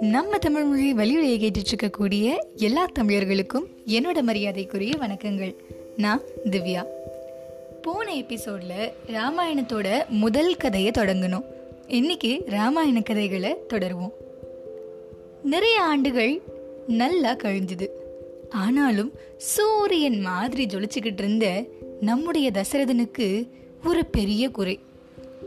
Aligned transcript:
நம்ம 0.00 0.38
தமிழ் 0.38 0.64
மொழி 0.64 0.92
வழியுடைய 0.92 1.42
கேட்டுட்டு 1.42 1.74
இருக்கக்கூடிய 1.74 2.38
எல்லா 2.56 2.86
தமிழர்களுக்கும் 2.98 3.66
என்னோட 3.86 4.22
மரியாதைக்குரிய 4.22 4.92
வணக்கங்கள். 5.00 5.56
நான் 5.96 6.20
திவ்யா. 6.50 6.86
போன 7.82 8.14
எபிசோடில் 8.14 8.92
ராமாயணத்தோட 9.06 10.08
முதல் 10.08 10.56
கதையை 10.56 10.90
தொடங்கணும். 10.90 11.44
இன்னைக்கு 11.86 12.42
ராமாயண 12.46 13.00
கதைகளை 13.00 13.56
தொடருவோம். 13.68 14.12
நிறைய 15.42 15.82
ஆண்டுகள் 15.82 16.42
நல்லா 16.86 17.34
கழிஞ்சுது. 17.34 17.88
ஆனாலும் 18.50 19.12
சூரியன் 19.36 20.20
மாதிரி 20.20 20.66
ஜொலிச்சுக்கிட்டு 20.66 21.18
இருந்த 21.18 21.64
நம்முடைய 22.00 22.50
தசரதனுக்கு 22.50 23.48
ஒரு 23.86 24.06
பெரிய 24.06 24.48
குறை. 24.48 24.85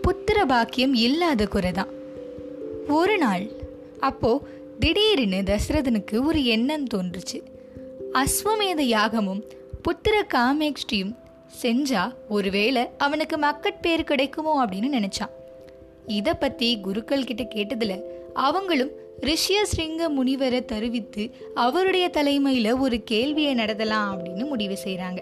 புத்திர 0.10 0.46
பாக்கியம் 0.46 0.94
இல்லாத 0.94 1.46
குறை 1.46 1.72
தான் 1.72 1.90
ஒரு 2.88 3.18
நாள் 3.18 3.44
அப்போ 4.00 4.42
திடீர்னு 4.80 5.42
தசரதனுக்கு 5.46 6.26
ஒரு 6.26 6.46
எண்ணம் 6.46 6.86
தோன்றுச்சு. 6.94 7.42
அஸ்வமேத 8.14 8.80
யாகமும் 8.80 9.44
புத்திர 9.84 10.22
காமேஷ்டியும் 10.34 11.16
செஞ்சா 11.62 12.14
ஒருவேளை 12.30 12.88
அவனுக்கு 12.98 13.38
மக்கட்பேர் 13.38 14.04
கிடைக்குமோ 14.04 14.66
அப்படின்னு 14.66 14.90
நினைச்சான். 14.94 15.34
இதை 16.06 16.34
பத்தி 16.34 16.80
குருக்கள் 16.80 17.24
கிட்ட 17.24 17.44
கேட்டதுல 17.44 18.02
அவங்களும் 18.34 18.92
ரிஷிய 19.20 19.62
ஸ்ரிங்க 19.72 20.10
முனிவரை 20.18 20.66
தருவித்து 20.66 21.32
அவருடைய 21.54 22.10
தலைமையில 22.14 22.80
ஒரு 22.80 23.04
கேள்வியை 23.04 23.56
நடத்தலாம் 23.56 24.10
அப்படின்னு 24.12 24.48
முடிவு 24.48 24.78
செய்கிறாங்க 24.84 25.22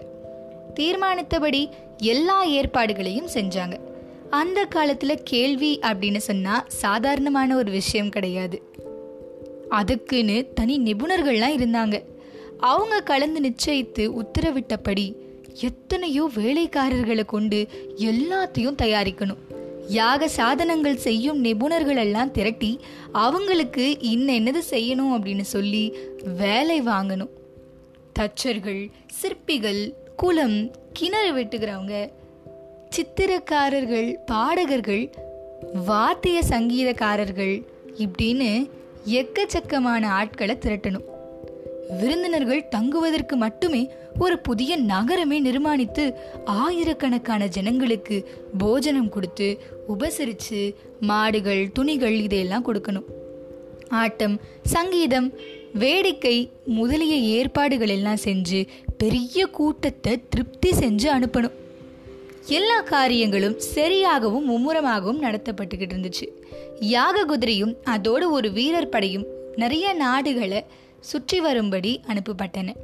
தீர்மானித்தபடி 0.74 1.68
எல்லா 1.96 2.44
ஏற்பாடுகளையும் 2.44 3.30
செஞ்சாங்க. 3.34 3.87
அந்த 4.30 4.64
காலத்தில் 4.64 5.22
கேள்வி 5.24 5.78
அப்படின்னு 5.78 6.16
சொன்னால் 6.16 6.64
சாதாரணமான 6.68 7.56
ஒரு 7.56 7.70
விஷயம் 7.70 8.08
கிடையாது. 8.08 8.62
அதுக்குன்னு 9.68 10.46
தனி 10.54 10.80
நிபுணர்கள்லாம் 10.80 11.56
இருந்தாங்க. 11.58 12.02
அவங்க 12.58 13.00
கலந்து 13.00 13.40
நிச்சயித்து 13.40 14.12
உத்தரவிட்டபடி 14.22 15.14
எத்தனையோ 15.60 16.30
வேலைக்காரர்களை 16.34 17.24
கொண்டு 17.24 17.68
எல்லாத்தையும் 17.96 18.76
தயாரிக்கணும். 18.82 19.36
யாக 19.88 20.28
சாதனங்கள் 20.28 20.96
செய்யும் 20.96 21.44
நிபுணர்களெல்லாம் 21.44 22.30
திரட்டி 22.30 22.80
அவங்களுக்கு 23.12 24.00
இன்ன 24.00 24.32
என்னது 24.32 24.62
செய்யணும் 24.70 25.14
அப்படின்னு 25.14 25.40
சொல்லி 25.40 25.96
வேலை 26.36 26.82
வாங்கணும். 26.82 27.30
தச்சர்கள் 28.18 28.90
சிற்பிகள் 29.06 29.92
குளம் 30.16 30.70
கிணறு 30.92 31.32
வெட்டுகிறவங்க 31.32 32.10
சித்திரக்காரர்கள் 32.94 34.08
பாடகர்கள் 34.26 35.04
வாத்திய 35.86 36.42
சங்கீதக்காரர்கள் 36.48 37.54
இப்படின்னு 37.98 38.50
எக்கச்சக்கமான 39.06 40.06
ஆட்களை 40.06 40.54
திரட்டணும். 40.60 41.06
விருந்தினர்கள் 42.00 42.68
தங்குவதற்கு 42.68 43.36
மட்டுமே 43.36 43.82
ஒரு 44.18 44.38
புதிய 44.38 44.76
நகரமே 44.76 45.38
நிர்மாணித்து 45.42 46.14
ஆயிரக்கணக்கான 46.44 47.46
ஜனங்களுக்கு 47.46 48.16
போஜனம் 48.58 49.08
கொடுத்து 49.08 49.48
உபசரித்து 49.88 50.74
மாடுகள் 51.00 51.62
துணிகள் 51.72 52.16
இதையெல்லாம் 52.20 52.66
கொடுக்கணும். 52.66 53.08
ஆட்டம் 53.88 54.40
சங்கீதம் 54.62 55.32
வேடிக்கை 55.72 56.36
முதலிய 56.64 57.14
ஏற்பாடுகள் 57.36 57.88
எல்லாம் 57.88 58.24
செஞ்சு 58.24 58.66
பெரிய 58.98 59.46
கூட்டத்தை 59.46 60.20
திருப்தி 60.28 60.70
செஞ்சு 60.70 61.08
அனுப்பணும். 61.16 61.56
எல்லா 62.48 62.80
காரியங்களும் 62.80 63.56
சரியாகவும் 63.74 64.46
மும்முரமாகவும் 64.48 65.22
நடத்தப்பட்டுக்கிட்டு 65.22 65.94
இருந்துச்சு. 65.94 66.26
யாக 66.80 67.24
குதிரையும் 67.24 67.74
அதோடு 67.84 68.30
ஒரு 68.30 68.52
வீரர் 68.52 68.88
படையும் 68.88 69.26
நிறைய 69.56 69.92
நாடுகளை 69.92 70.64
சுற்றி 71.00 71.40
வரும்படி 71.40 72.00
அனுப்பப்பட்டன. 72.06 72.74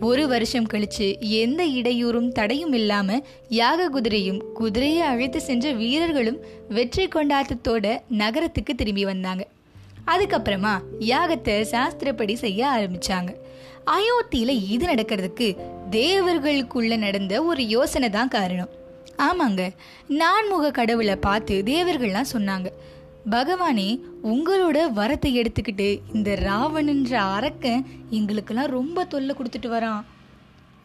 ஒரு 0.00 0.28
வருஷம் 0.28 0.66
கழிச்சு 0.72 1.20
எந்த 1.20 1.64
இடையூறும் 1.66 2.28
தடையும் 2.28 2.72
இல்லாம 2.72 3.20
யாக 3.48 3.88
குதிரையும் 3.88 4.40
குதிரையை 4.54 5.00
அழைத்து 5.00 5.40
சென்ற 5.40 5.72
வீரர்களும் 5.72 6.40
வெற்றி 6.68 7.06
கொண்டாட்டத்தோட 7.06 7.98
நகரத்துக்கு 8.08 8.74
திரும்பி 8.74 9.04
வந்தாங்க. 9.04 9.46
அதுக்கப்புறமா 10.06 10.74
யாகத்தை 10.98 11.56
சாஸ்திரப்படி 11.70 12.34
செய்ய 12.34 12.66
ஆரம்பிச்சாங்க. 12.66 13.30
அயோத்தியில 13.86 14.48
இது 14.68 14.86
நடக்கிறதுக்கு 14.86 15.56
தேவர்களுக்குள்ள 15.98 16.96
நடந்த 17.04 17.34
ஒரு 17.50 17.62
யோசனை 17.74 18.08
தான் 18.16 18.32
காரணம். 18.36 18.72
ஆமாங்க 19.28 19.62
நான்முக 20.20 20.70
கடவுளை 20.78 21.16
பார்த்து 21.26 21.54
தேவர்கள்லாம் 21.72 22.32
சொன்னாங்க 22.34 22.68
பகவானே 23.34 23.88
உங்களோட 24.30 24.78
வரத்தை 24.98 25.30
எடுத்துக்கிட்டு 25.40 25.88
இந்த 26.16 26.30
ராவணன்ற 26.46 27.12
அரக்கன் 27.36 27.84
எங்களுக்கெல்லாம் 28.18 28.74
ரொம்ப 28.78 29.04
தொல்லை 29.12 29.34
கொடுத்துட்டு 29.36 29.70
வரான். 29.74 30.02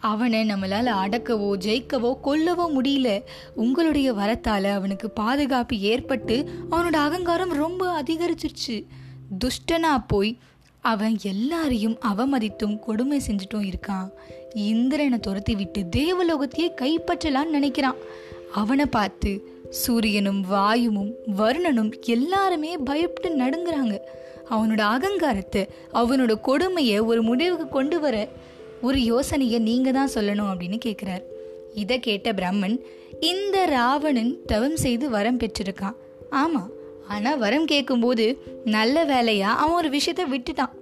அவனை 0.09 0.41
நம்மளால் 0.49 0.89
அடக்கவோ 1.03 1.47
ஜெயிக்கவோ 1.65 2.11
கொல்லவோ 2.25 2.65
முடியல. 2.75 3.09
உங்களுடைய 3.63 4.09
வரத்தால் 4.19 4.67
அவனுக்கு 4.77 5.09
பாதுகாப்பு 5.21 5.77
ஏற்பட்டு 5.91 6.35
அவனோட 6.71 6.97
அகங்காரம் 7.07 7.55
ரொம்ப 7.63 7.83
அதிகரிச்சிருச்சு. 8.01 8.77
துஷ்டனா 9.43 9.93
போய் 10.13 10.31
அவன் 10.91 11.15
எல்லாரையும் 11.31 11.97
அவமதித்தும் 12.09 12.75
கொடுமை 12.79 13.19
செஞ்சுட்டும் 13.27 13.67
இருக்கான். 13.69 14.09
இந்திரனை 14.71 15.19
துரத்தி 15.19 15.53
விட்டு 15.55 15.81
தேவலோகத்தையே 15.97 16.67
கைப்பற்றலான்னு 16.81 17.55
நினைக்கிறான். 17.57 17.99
அவனை 18.61 18.85
பார்த்து 18.97 19.31
சூரியனும் 19.81 20.41
வாயுவும் 20.53 21.11
வருணனும் 21.39 21.91
எல்லாருமே 22.15 22.71
பயப்பட்டு 22.89 23.31
நடுங்குறாங்க. 23.41 23.95
அவனோட 24.55 24.81
அகங்காரத்தை 24.95 25.63
அவனோட 26.01 26.33
கொடுமையை 26.47 26.99
ஒரு 27.11 27.21
முடிவுக்கு 27.29 27.67
கொண்டு 27.69 27.97
வர 27.99 28.15
ஒரு 28.87 28.99
யோசனையை 29.11 29.59
நீங்க 29.69 29.89
தான் 29.91 30.13
சொல்லணும் 30.15 30.51
அப்படின்னு 30.51 30.77
கேட்குறார் 30.85 31.23
இதை 31.81 31.97
கேட்ட 31.99 32.29
பிரம்மன் 32.39 32.77
இந்த 33.31 33.57
ராவணன் 33.75 34.31
தவம் 34.51 34.77
செய்து 34.83 35.05
வரம் 35.15 35.39
பெற்றிருக்கான். 35.41 35.97
ஆமாம் 36.41 36.71
ஆனால் 37.07 37.37
வரம் 37.37 37.65
கேட்கும்போது 37.65 38.25
நல்ல 38.65 39.05
வேலையா 39.05 39.49
அவன் 39.61 39.75
ஒரு 39.75 39.89
விஷயத்த 39.89 40.23
விட்டுட்டான். 40.33 40.73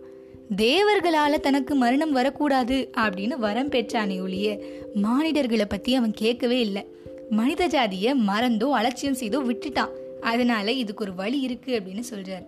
தேவர்களால் 0.56 1.40
தனக்கு 1.40 1.76
மரணம் 1.76 2.12
வரக்கூடாது 2.12 2.78
அப்படின்னு 2.98 3.36
வரம் 3.38 3.70
பெற்றானே 3.70 4.18
ஒழிய 4.22 4.50
மானிடர்களை 5.04 5.66
பற்றி 5.68 5.96
அவன் 5.96 6.14
கேட்கவே 6.14 6.60
இல்லை. 6.60 6.84
மனித 7.30 7.66
ஜாதியை 7.66 8.14
மறந்தோ 8.14 8.68
அலட்சியம் 8.72 9.20
செய்தோ 9.22 9.40
விட்டுட்டான். 9.50 9.94
அதனால 10.22 10.72
இதுக்கு 10.72 11.04
ஒரு 11.04 11.16
வழி 11.16 11.40
இருக்கு 11.40 11.72
அப்படின்னு 11.80 12.04
சொல்றார். 12.12 12.46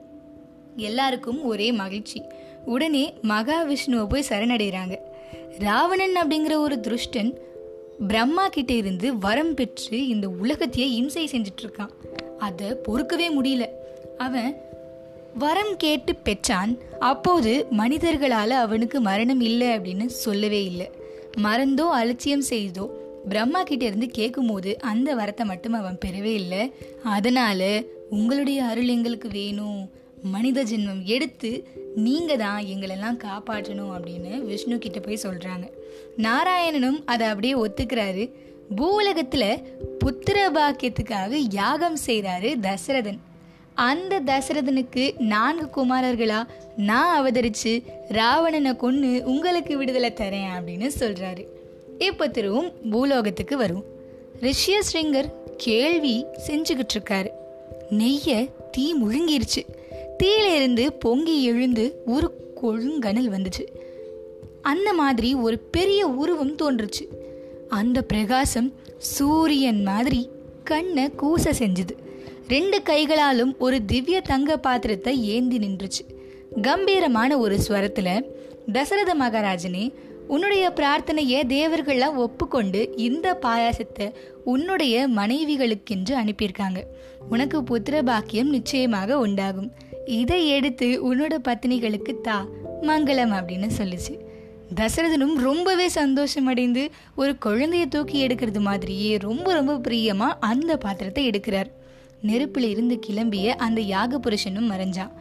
எல்லாருக்கும் 0.76 1.44
ஒரே 1.44 1.72
மகிழ்ச்சி. 1.72 2.22
உடனே 2.66 3.14
மகாவிஷ்ணுவை 3.24 4.06
போய் 4.10 4.30
சரணடைகிறாங்க 4.30 4.96
ராவணன் 5.60 6.16
அப்படிங்கிற 6.22 6.56
ஒரு 6.56 6.76
துருஷ்டன் 6.80 7.32
பிரம்மா 8.08 8.48
கிட்ட 8.48 8.74
இருந்து 8.74 9.08
வரம் 9.18 9.54
பெற்று 9.54 10.08
இந்த 10.08 10.28
உலகத்தையே 10.42 10.88
இம்சை 10.92 11.24
செஞ்சுட்டு 11.32 11.64
இருக்கான். 11.66 11.94
அதை 12.38 12.68
பொறுக்கவே 12.88 13.28
முடியல. 13.40 13.66
அவன் 14.18 14.62
வரம் 15.38 15.76
கேட்டு 15.78 16.16
பெற்றான். 16.16 16.78
அப்போது 17.00 17.66
மனிதர்களால் 17.70 18.52
அவனுக்கு 18.52 19.02
மரணம் 19.02 19.42
இல்லை 19.42 19.68
அப்படின்னு 19.68 20.06
சொல்லவே 20.06 20.64
இல்லை. 20.64 20.90
மறந்தோ 21.38 21.86
அலட்சியம் 21.86 22.44
செய்தோ 22.50 22.86
பிரம்மா 23.30 23.64
கிட்ட 23.64 23.86
இருந்து 23.86 24.08
கேட்கும்போது 24.08 24.80
அந்த 24.80 25.16
வரத்தை 25.16 25.44
மட்டும் 25.44 25.74
அவன் 25.74 25.98
பெறவே 26.06 26.34
இல்லை. 26.34 26.74
அதனால 27.04 27.84
உங்களுடைய 28.10 28.64
அருள் 28.64 28.88
எங்களுக்கு 28.88 29.30
வேணும். 29.30 29.90
மனித 30.22 30.64
ஜென்மம் 30.64 31.04
எடுத்து 31.04 31.68
நீங்க 31.96 32.36
தான் 32.36 32.64
எங்களெல்லாம் 32.64 33.20
காப்பாற்றணும் 33.24 33.92
அப்படின்னு 33.96 34.46
விஷ்ணு 34.46 34.78
கிட்ட 34.78 35.00
போய் 35.00 35.20
சொல்றாங்க. 35.24 35.70
நாராயணனும் 36.18 37.00
அதை 37.06 37.28
அப்படியே 37.28 37.54
ஒத்துக்கிறாரு. 37.54 38.32
பூலகத்துல 38.76 39.64
புத்திர 40.00 40.52
பாக்கியத்துக்காக 40.52 41.40
யாகம் 41.52 41.98
செய்கிறாரு 42.06 42.56
தசரதன். 42.62 43.18
அந்த 43.74 44.20
தசரதனுக்கு 44.20 45.20
நான்கு 45.20 45.66
குமாரர்களா 45.66 46.46
நான் 46.78 47.26
அவதரிச்சு 47.26 47.84
ராவணனை 48.10 48.76
கொன்று 48.76 49.22
உங்களுக்கு 49.26 49.78
விடுதலை 49.78 50.14
தரேன் 50.16 50.50
அப்படின்னு 50.60 50.92
சொல்றாரு. 51.00 51.46
இப்போ 51.98 52.28
திருவும் 52.28 52.72
பூலோகத்துக்கு 52.92 53.58
வரும். 53.58 53.84
ரிஷிய 54.42 54.80
ஸ்ரிங்கர் 54.94 55.32
கேள்வி 55.58 56.26
செஞ்சுக்கிட்டு 56.48 56.94
இருக்காரு. 56.94 57.28
நெய்ய 57.90 58.50
தீ 58.72 58.94
முழுங்கிருச்சு. 59.04 59.66
தீயில 60.24 60.56
இருந்து 60.56 60.94
பொங்கி 60.94 61.44
எழுந்து 61.44 62.02
ஒரு 62.06 62.56
கொழுங்கனல் 62.64 63.30
வந்துச்சு. 63.30 63.66
அந்த 64.62 64.94
மாதிரி 64.94 65.34
ஒரு 65.34 65.60
பெரிய 65.60 66.08
உருவம் 66.08 66.56
தோன்றுச்சு. 66.56 67.08
அந்த 67.70 68.02
பிரகாசம் 68.02 68.74
சூரியன் 68.98 69.84
மாதிரி 69.84 70.30
கண்ணை 70.64 71.12
கூச 71.18 71.44
செஞ்சுது. 71.44 71.92
ரெண்டு 72.48 72.82
கைகளாலும் 72.82 73.56
ஒரு 73.60 73.86
திவ்ய 73.86 74.22
தங்க 74.22 74.58
பாத்திரத்தை 74.58 75.24
ஏந்தி 75.24 75.58
நின்றுச்சு. 75.58 76.04
கம்பீரமான 76.62 77.38
ஒரு 77.38 77.60
ஸ்வரத்துல 77.68 78.26
தசரத 78.72 79.16
மகாராஜனே 79.16 79.94
உன்னுடைய 80.28 80.74
பிரார்த்தனையை 80.76 81.42
தேவர்கள்லாம் 81.48 82.16
ஒப்புக்கொண்டு 82.16 82.94
இந்த 82.96 83.40
பாயாசத்தை 83.42 84.14
உன்னுடைய 84.44 85.08
மனைவிகளுக்கென்று 85.08 86.16
அனுப்பியிருக்காங்க. 86.24 86.84
உனக்கு 87.30 87.64
புத்திர 87.64 88.04
பாக்கியம் 88.04 88.50
நிச்சயமாக 88.50 89.20
உண்டாகும். 89.20 89.72
இதை 90.06 90.48
எடுத்து 90.48 91.16
உன்னோட 91.16 91.36
பத்தினிகளுக்கு 91.48 92.22
தா 92.22 92.46
மங்களம் 92.82 93.34
அப்படின்னு 93.38 93.70
சொல்லிச்சு. 93.78 94.27
தசரதனும் 94.76 95.34
ரொம்பவே 95.34 95.88
சந்தோஷம் 95.88 96.46
அடைந்து 96.46 96.90
ஒரு 97.16 97.38
குழந்தையை 97.38 97.88
தூக்கி 97.88 98.28
எடுக்கிறது 98.28 98.60
மாதிரியே 98.60 99.18
ரொம்ப 99.18 99.54
ரொம்ப 99.54 99.74
பிரியமா 99.78 100.34
அந்த 100.40 100.78
பாத்திரத்தை 100.78 101.30
எடுக்கிறார். 101.30 101.70
நெருப்பில் 102.22 102.70
இருந்து 102.70 103.00
கிளம்பிய 103.08 103.48
அந்த 103.48 103.82
யாக 103.82 104.20
புருஷனும் 104.20 104.72
மறைஞ்சான். 104.72 105.12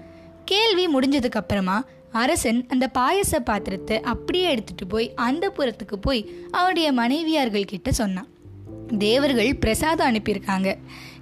கேள்வி 0.44 0.86
முடிஞ்சதுக்கு 0.86 1.40
அப்புறமா 1.42 1.84
அரசன் 2.10 2.66
அந்த 2.68 2.88
பாயச 2.88 3.40
பாத்திரத்தை 3.40 4.00
அப்படியே 4.00 4.44
எடுத்துட்டு 4.44 4.86
போய் 4.86 5.12
அந்த 5.14 5.52
புறத்துக்கு 5.56 5.96
போய் 6.00 6.30
அவருடைய 6.50 6.92
மனைவியார்கள் 6.92 7.64
கிட்ட 7.64 7.92
சொன்னான். 7.92 8.28
தேவர்கள் 8.98 9.56
பிரசாதம் 9.56 10.14
அனுப்பியிருக்காங்க. 10.14 10.74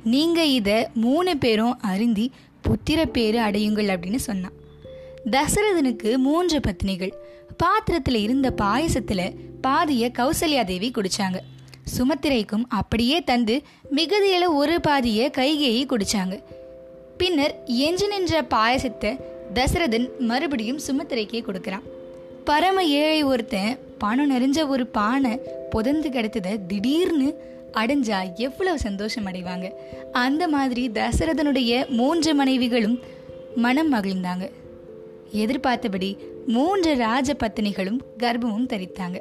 நீங்க 0.04 0.44
இத 0.44 0.90
மூணு 0.94 1.36
பேரும் 1.36 1.80
அருந்தி 1.80 2.30
புத்திர 2.68 3.04
பேரு 3.06 3.38
அடையுங்கள் 3.38 3.86
அப்படின்னு 3.86 4.16
சொன்னான். 4.16 4.52
தசரதனுக்கு 5.30 6.16
மூன்று 6.16 6.60
பத்னிகள். 6.60 7.12
பாத்திரத்தில் 7.56 8.14
இருந்த 8.14 8.50
பாயசத்தில் 8.50 9.26
பாதிய 9.60 10.10
கௌசல்யா 10.18 10.64
தேவி 10.64 10.90
குடித்தாங்க 10.90 11.38
சுமத்திரைக்கும் 11.98 12.64
அப்படியே 12.68 13.22
தந்து 13.22 13.62
மிகுதியில் 13.90 14.46
ஒரு 14.46 14.80
பாதிய 14.80 15.30
கைகேயி 15.30 15.82
குடித்தாங்க 15.86 16.42
பின்னர் 17.18 17.54
எஞ்சி 17.66 18.06
நின்ற 18.06 18.42
பாயசத்தை 18.42 19.20
தசரதன் 19.54 20.06
மறுபடியும் 20.18 20.80
சுமத்திரைக்கே 20.86 21.40
கொடுக்குறான். 21.44 21.84
பரம 22.44 22.84
ஏழை 22.84 23.22
ஒருத்தன் 23.22 23.78
பணம் 23.98 24.30
நிறைஞ்ச 24.30 24.68
ஒரு 24.68 24.86
பானை 24.86 25.40
புதந்து 25.70 26.10
கிடைத்தத 26.10 26.56
திடீர்னு 26.56 27.28
அடைஞ்சா 27.72 28.34
எவ்வளவு 28.36 28.78
சந்தோஷம் 28.78 29.26
அடைவாங்க. 29.26 29.68
அந்த 30.12 30.48
மாதிரி 30.48 30.88
தசரதனுடைய 30.88 31.88
மூன்று 31.88 32.34
மனைவிகளும் 32.34 32.98
மனம் 33.56 33.92
மகிழ்ந்தாங்க. 33.92 34.50
எதிர்பார்த்தபடி 35.30 36.16
மூன்று 36.46 36.96
ராஜ 36.96 37.32
பத்தினிகளும் 37.32 37.98
கர்ப்பமும் 38.18 38.66
தரித்தாங்க. 38.66 39.20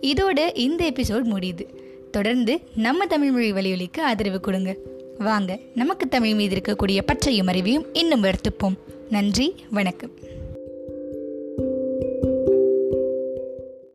இதோட 0.00 0.56
இந்த 0.56 0.90
எபிசோட் 0.90 1.24
முடியுது. 1.24 1.66
தொடர்ந்து 2.10 2.60
நம்ம 2.74 3.06
தமிழ் 3.06 3.30
மொழி 3.30 3.88
ஆதரவு 3.98 4.40
கொடுங்க. 4.40 4.76
வாங்க 5.18 5.58
நமக்கு 5.74 6.08
தமிழ் 6.08 6.34
மீது 6.34 6.56
இருக்கக்கூடிய 6.56 7.00
பற்றையும் 7.06 7.46
அறிவையும் 7.46 7.86
இன்னும் 7.92 8.22
வருத்துப்போம் 8.22 8.78
நன்றி 9.10 9.54
வணக்கம். 9.70 10.10